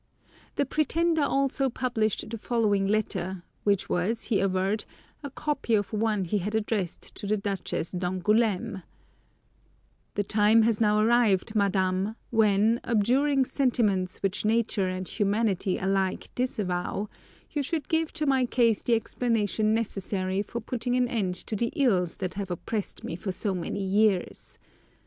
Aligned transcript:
The 0.55 0.65
pretender 0.65 1.21
also 1.21 1.69
published 1.69 2.27
the 2.31 2.39
following 2.39 2.87
letter, 2.87 3.43
which 3.63 3.87
was, 3.87 4.23
he 4.23 4.39
averred, 4.39 4.83
a 5.21 5.29
copy 5.29 5.75
of 5.75 5.93
one 5.93 6.23
he 6.23 6.39
had 6.39 6.55
addressed 6.55 7.13
to 7.13 7.27
the 7.27 7.37
Duchess 7.37 7.91
d'Angoulême: 7.93 8.81
"The 10.15 10.23
time 10.23 10.63
has 10.63 10.81
now 10.81 10.99
arrived, 10.99 11.53
Madame, 11.53 12.15
when, 12.31 12.81
abjuring 12.83 13.45
sentiments 13.45 14.23
which 14.23 14.43
nature 14.43 14.87
and 14.89 15.07
humanity 15.07 15.77
alike 15.77 16.31
disavow, 16.33 17.07
you 17.51 17.61
should 17.61 17.87
give 17.87 18.11
to 18.13 18.25
my 18.25 18.47
case 18.47 18.81
the 18.81 18.95
explanation 18.95 19.71
necessary 19.75 20.41
for 20.41 20.59
putting 20.61 20.95
an 20.95 21.07
end 21.07 21.35
to 21.35 21.55
the 21.55 21.71
ills 21.75 22.17
that 22.17 22.33
have 22.33 22.49
oppressed 22.49 23.03
me 23.03 23.15
for 23.15 23.31
so 23.31 23.53
many 23.53 23.83
years. 23.83 24.57